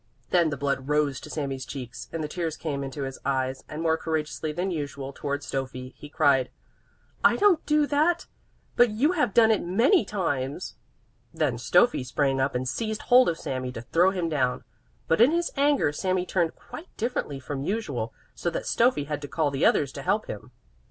Then 0.31 0.49
the 0.49 0.57
blood 0.57 0.87
rose 0.89 1.19
to 1.19 1.29
Sami's 1.29 1.63
cheeks 1.63 2.09
and 2.11 2.23
the 2.23 2.27
tears 2.27 2.57
came 2.57 2.83
into 2.83 3.03
his 3.03 3.19
eyes 3.23 3.63
and, 3.69 3.83
more 3.83 3.97
courageously 3.99 4.51
than 4.51 4.71
usual 4.71 5.13
towards 5.13 5.45
Stöffi, 5.45 5.93
he 5.93 6.09
cried: 6.09 6.49
"I 7.23 7.35
don't 7.35 7.63
do 7.67 7.85
that, 7.85 8.25
but 8.75 8.89
you 8.89 9.11
have 9.11 9.31
done 9.31 9.51
it 9.51 9.61
many 9.61 10.03
times!" 10.03 10.73
Then 11.31 11.57
Stöffi 11.57 12.03
sprang 12.03 12.41
up 12.41 12.55
and 12.55 12.67
seized 12.67 13.03
hold 13.03 13.29
of 13.29 13.37
Sami 13.37 13.71
to 13.73 13.81
throw 13.83 14.09
him 14.09 14.27
down; 14.27 14.63
but 15.07 15.21
in 15.21 15.29
his 15.29 15.51
anger 15.55 15.91
Sami 15.91 16.25
turned 16.25 16.55
quite 16.55 16.87
differently 16.97 17.39
from 17.39 17.61
usual, 17.61 18.11
so 18.33 18.49
that 18.49 18.63
Stöffi 18.63 19.05
had 19.05 19.21
to 19.21 19.27
call 19.27 19.51
the 19.51 19.67
others 19.67 19.91
to 19.91 20.01
help 20.01 20.25
him. 20.25 20.49